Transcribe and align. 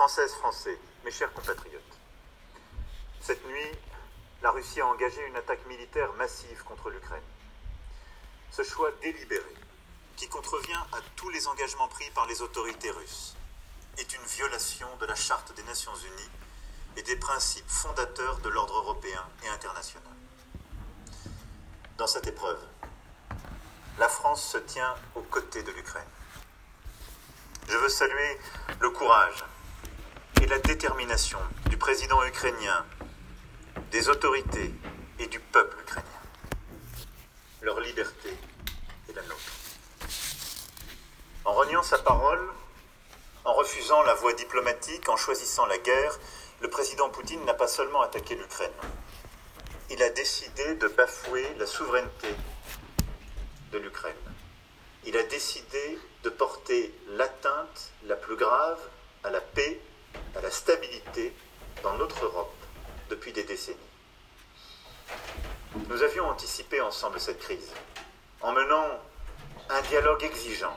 Françaises, 0.00 0.32
Français, 0.32 0.78
mes 1.04 1.10
chers 1.10 1.30
compatriotes, 1.34 1.98
cette 3.20 3.46
nuit, 3.46 3.70
la 4.40 4.50
Russie 4.50 4.80
a 4.80 4.86
engagé 4.86 5.26
une 5.26 5.36
attaque 5.36 5.66
militaire 5.66 6.10
massive 6.14 6.64
contre 6.64 6.88
l'Ukraine. 6.88 7.22
Ce 8.50 8.62
choix 8.62 8.90
délibéré, 9.02 9.54
qui 10.16 10.26
contrevient 10.26 10.80
à 10.92 11.00
tous 11.16 11.28
les 11.28 11.46
engagements 11.48 11.88
pris 11.88 12.08
par 12.12 12.26
les 12.26 12.40
autorités 12.40 12.90
russes, 12.90 13.36
est 13.98 14.14
une 14.14 14.22
violation 14.22 14.88
de 15.00 15.04
la 15.04 15.14
Charte 15.14 15.54
des 15.54 15.64
Nations 15.64 15.94
Unies 15.94 16.30
et 16.96 17.02
des 17.02 17.16
principes 17.16 17.68
fondateurs 17.68 18.38
de 18.38 18.48
l'ordre 18.48 18.78
européen 18.78 19.28
et 19.44 19.48
international. 19.48 20.16
Dans 21.98 22.06
cette 22.06 22.26
épreuve, 22.26 22.66
la 23.98 24.08
France 24.08 24.42
se 24.52 24.56
tient 24.56 24.94
aux 25.14 25.24
côtés 25.24 25.62
de 25.62 25.72
l'Ukraine. 25.72 26.08
Je 27.68 27.76
veux 27.76 27.90
saluer 27.90 28.40
le 28.80 28.88
courage 28.88 29.44
et 30.40 30.46
la 30.46 30.58
détermination 30.58 31.38
du 31.68 31.76
président 31.76 32.24
ukrainien, 32.24 32.86
des 33.90 34.08
autorités 34.08 34.72
et 35.18 35.26
du 35.26 35.38
peuple 35.38 35.76
ukrainien. 35.80 36.06
Leur 37.60 37.80
liberté 37.80 38.30
est 39.08 39.12
la 39.12 39.22
nôtre. 39.22 39.52
En 41.44 41.52
reniant 41.52 41.82
sa 41.82 41.98
parole, 41.98 42.40
en 43.44 43.52
refusant 43.52 44.02
la 44.02 44.14
voie 44.14 44.32
diplomatique, 44.32 45.08
en 45.10 45.16
choisissant 45.16 45.66
la 45.66 45.78
guerre, 45.78 46.18
le 46.60 46.70
président 46.70 47.10
Poutine 47.10 47.44
n'a 47.44 47.54
pas 47.54 47.68
seulement 47.68 48.00
attaqué 48.00 48.34
l'Ukraine. 48.34 48.70
Il 49.90 50.02
a 50.02 50.10
décidé 50.10 50.74
de 50.74 50.88
bafouer 50.88 51.46
la 51.58 51.66
souveraineté 51.66 52.34
de 53.72 53.78
l'Ukraine. 53.78 54.14
Il 55.04 55.16
a 55.16 55.22
décidé 55.24 55.98
de 56.22 56.30
porter 56.30 56.94
l'atteinte 57.08 57.92
la 58.04 58.16
plus 58.16 58.36
grave 58.36 58.78
à 59.24 59.30
la 59.30 59.40
paix, 59.40 59.80
à 60.36 60.40
la 60.40 60.50
stabilité 60.50 61.32
dans 61.82 61.94
notre 61.94 62.24
Europe 62.24 62.54
depuis 63.08 63.32
des 63.32 63.44
décennies. 63.44 63.78
Nous 65.88 66.02
avions 66.02 66.28
anticipé 66.28 66.80
ensemble 66.80 67.20
cette 67.20 67.38
crise 67.38 67.72
en 68.40 68.52
menant 68.52 69.00
un 69.68 69.82
dialogue 69.82 70.22
exigeant. 70.24 70.76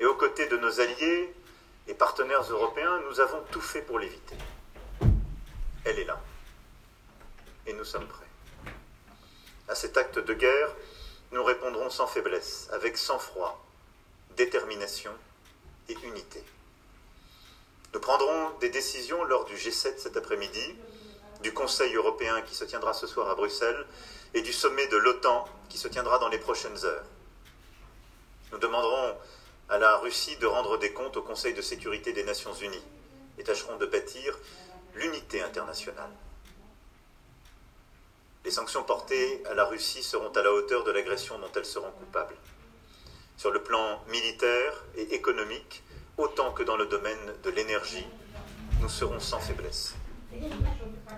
Et 0.00 0.06
aux 0.06 0.14
côtés 0.14 0.46
de 0.46 0.56
nos 0.56 0.80
alliés 0.80 1.34
et 1.86 1.94
partenaires 1.94 2.42
européens, 2.42 3.00
nous 3.08 3.20
avons 3.20 3.42
tout 3.50 3.60
fait 3.60 3.82
pour 3.82 3.98
l'éviter. 3.98 4.36
Elle 5.84 5.98
est 5.98 6.04
là. 6.04 6.20
Et 7.66 7.72
nous 7.72 7.84
sommes 7.84 8.06
prêts. 8.06 8.72
À 9.68 9.74
cet 9.74 9.96
acte 9.96 10.18
de 10.18 10.34
guerre, 10.34 10.74
nous 11.32 11.44
répondrons 11.44 11.90
sans 11.90 12.06
faiblesse, 12.06 12.68
avec 12.72 12.96
sang-froid, 12.96 13.64
détermination 14.36 15.12
et 15.88 15.96
unité. 16.04 16.42
Nous 17.98 18.02
prendrons 18.02 18.50
des 18.60 18.68
décisions 18.68 19.24
lors 19.24 19.44
du 19.44 19.56
G7 19.56 19.98
cet 19.98 20.16
après-midi, 20.16 20.76
du 21.42 21.52
Conseil 21.52 21.92
européen 21.96 22.42
qui 22.42 22.54
se 22.54 22.64
tiendra 22.64 22.94
ce 22.94 23.08
soir 23.08 23.28
à 23.28 23.34
Bruxelles 23.34 23.84
et 24.34 24.40
du 24.40 24.52
sommet 24.52 24.86
de 24.86 24.96
l'OTAN 24.96 25.48
qui 25.68 25.78
se 25.78 25.88
tiendra 25.88 26.20
dans 26.20 26.28
les 26.28 26.38
prochaines 26.38 26.84
heures. 26.84 27.04
Nous 28.52 28.58
demanderons 28.58 29.16
à 29.68 29.78
la 29.78 29.96
Russie 29.96 30.36
de 30.36 30.46
rendre 30.46 30.78
des 30.78 30.92
comptes 30.92 31.16
au 31.16 31.22
Conseil 31.22 31.54
de 31.54 31.60
sécurité 31.60 32.12
des 32.12 32.22
Nations 32.22 32.54
Unies 32.54 32.84
et 33.36 33.42
tâcherons 33.42 33.78
de 33.78 33.86
bâtir 33.86 34.38
l'unité 34.94 35.42
internationale. 35.42 36.12
Les 38.44 38.52
sanctions 38.52 38.84
portées 38.84 39.42
à 39.46 39.54
la 39.54 39.64
Russie 39.64 40.04
seront 40.04 40.30
à 40.30 40.42
la 40.44 40.52
hauteur 40.52 40.84
de 40.84 40.92
l'agression 40.92 41.36
dont 41.40 41.50
elles 41.56 41.66
seront 41.66 41.90
coupables. 41.90 42.36
Sur 43.36 43.50
le 43.50 43.60
plan 43.60 44.00
militaire 44.06 44.84
et 44.94 45.14
économique, 45.14 45.82
autant 46.18 46.50
que 46.50 46.64
dans 46.64 46.76
le 46.76 46.86
domaine 46.86 47.32
de 47.44 47.50
l'énergie, 47.50 48.06
nous 48.80 48.88
serons 48.88 49.20
sans 49.20 49.40
faiblesse. 49.40 49.94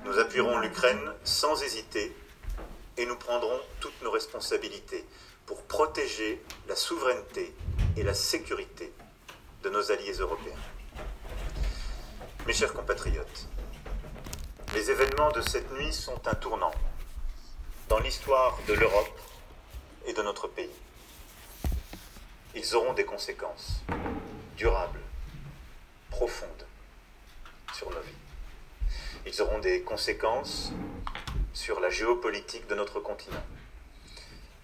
Nous 0.05 0.19
appuierons 0.19 0.59
l'Ukraine 0.59 1.13
sans 1.25 1.61
hésiter 1.63 2.15
et 2.97 3.07
nous 3.07 3.17
prendrons 3.17 3.59
toutes 3.81 4.01
nos 4.03 4.11
responsabilités 4.11 5.05
pour 5.47 5.63
protéger 5.63 6.43
la 6.69 6.77
souveraineté 6.77 7.55
et 7.97 8.03
la 8.03 8.15
sécurité 8.15 8.93
de 9.63 9.71
nos 9.71 9.91
alliés 9.91 10.13
européens. 10.13 10.57
Mes 12.47 12.53
chers 12.53 12.73
compatriotes, 12.73 13.49
les 14.75 14.91
événements 14.91 15.33
de 15.33 15.41
cette 15.41 15.71
nuit 15.73 15.93
sont 15.93 16.21
un 16.27 16.35
tournant 16.35 16.73
dans 17.89 17.99
l'histoire 17.99 18.59
de 18.69 18.75
l'Europe 18.75 19.21
et 20.07 20.13
de 20.13 20.23
notre 20.23 20.47
pays. 20.47 20.71
Ils 22.55 22.75
auront 22.77 22.93
des 22.93 23.05
conséquences 23.05 23.83
durables, 24.61 25.01
profondes 26.11 26.67
sur 27.73 27.89
nos 27.89 28.01
vies. 28.01 28.93
Ils 29.25 29.41
auront 29.41 29.59
des 29.59 29.81
conséquences 29.81 30.71
sur 31.55 31.81
la 31.81 31.89
géopolitique 31.89 32.67
de 32.67 32.75
notre 32.75 33.01
continent. 33.01 33.43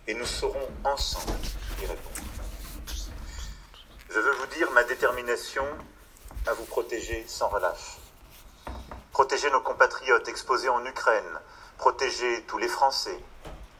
Et 0.06 0.12
nous 0.12 0.26
saurons 0.26 0.68
ensemble 0.84 1.32
y 1.80 1.86
répondre. 1.86 2.20
Je 4.10 4.20
veux 4.20 4.32
vous 4.32 4.46
dire 4.48 4.70
ma 4.72 4.84
détermination 4.84 5.64
à 6.46 6.52
vous 6.52 6.66
protéger 6.66 7.24
sans 7.26 7.48
relâche. 7.48 7.96
Protéger 9.12 9.50
nos 9.50 9.62
compatriotes 9.62 10.28
exposés 10.28 10.68
en 10.68 10.84
Ukraine, 10.84 11.40
protéger 11.78 12.42
tous 12.42 12.58
les 12.58 12.68
Français 12.68 13.18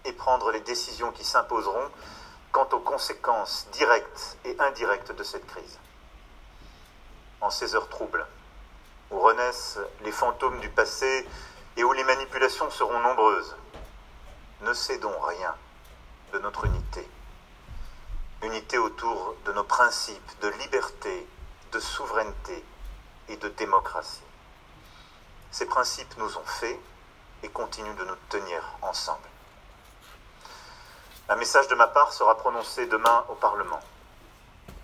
et 0.07 0.13
prendre 0.15 0.51
les 0.51 0.61
décisions 0.61 1.13
qui 1.13 1.25
s'imposeront 1.25 1.91
quant 2.53 2.69
aux 2.73 2.81
conséquences 2.81 3.69
directes 3.73 4.39
et 4.47 4.57
indirectes 4.59 5.13
de 5.13 5.23
cette 5.23 5.47
crise. 5.47 5.79
En 7.41 7.51
ces 7.51 7.75
heures 7.75 7.89
troubles, 7.89 8.27
où 9.11 9.21
renaissent 9.21 9.79
les 10.03 10.13
fantômes 10.13 10.59
du 10.61 10.69
passé 10.71 11.27
et 11.77 11.85
où 11.85 11.93
les 11.93 12.05
manipulations 12.05 12.71
seront 12.71 12.99
nombreuses, 13.01 13.57
ne 14.63 14.73
cédons 14.73 15.19
rien 15.21 15.55
de 16.33 16.39
notre 16.39 16.65
unité. 16.65 17.09
Unité 18.43 18.79
autour 18.79 19.37
de 19.45 19.53
nos 19.53 19.65
principes 19.65 20.41
de 20.41 20.49
liberté, 20.49 21.27
de 21.73 21.79
souveraineté 21.79 22.65
et 23.29 23.37
de 23.37 23.49
démocratie. 23.51 24.23
Ces 25.51 25.67
principes 25.67 26.17
nous 26.19 26.37
ont 26.37 26.47
fait 26.47 26.79
et 27.43 27.49
continuent 27.49 27.97
de 27.97 28.05
nous 28.05 28.17
tenir 28.29 28.63
ensemble. 28.83 29.29
Un 31.29 31.37
message 31.37 31.69
de 31.69 31.75
ma 31.75 31.87
part 31.87 32.13
sera 32.13 32.37
prononcé 32.37 32.87
demain 32.87 33.25
au 33.29 33.35
Parlement 33.35 33.81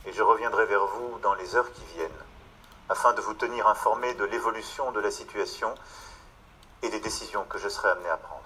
et 0.06 0.12
je 0.12 0.22
reviendrai 0.22 0.66
vers 0.66 0.84
vous 0.84 1.18
dans 1.22 1.34
les 1.34 1.54
heures 1.54 1.72
qui 1.72 1.84
viennent 1.96 2.10
afin 2.88 3.12
de 3.14 3.20
vous 3.20 3.34
tenir 3.34 3.66
informé 3.68 4.14
de 4.14 4.24
l'évolution 4.24 4.92
de 4.92 5.00
la 5.00 5.10
situation 5.10 5.74
et 6.82 6.90
des 6.90 7.00
décisions 7.00 7.44
que 7.44 7.58
je 7.58 7.68
serai 7.68 7.90
amené 7.90 8.08
à 8.08 8.16
prendre. 8.16 8.42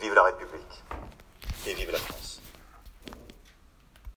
Vive 0.00 0.14
la 0.14 0.22
République 0.22 0.84
et 1.66 1.74
vive 1.74 1.90
la 1.90 1.98
France. 1.98 2.40